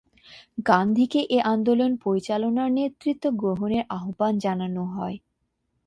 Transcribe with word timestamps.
গান্ধীকে 0.67 1.21
এ 1.29 1.39
আন্দোলন 1.47 1.91
পরিচালনার 2.03 2.69
নেতৃত্ব 2.77 3.23
গ্রহণের 3.41 3.83
আহবান 3.97 4.33
জানানো 4.45 4.83
হয়। 4.95 5.17